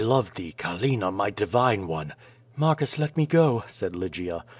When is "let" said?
2.97-3.15